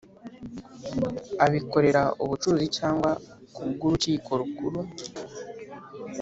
abikorera 1.45 2.01
Ubucuruzi 2.23 2.67
cyangwa 2.77 3.09
kubw 3.55 3.81
Urukiko 3.87 4.29
Rukuru 4.39 4.79